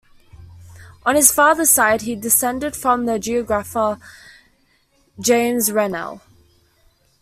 On 1.05 1.15
his 1.15 1.31
father's 1.31 1.69
side 1.69 2.01
he 2.01 2.15
descended 2.15 2.75
from 2.75 3.05
the 3.05 3.19
geographer 3.19 3.99
James 5.19 5.71
Rennell. 5.71 6.21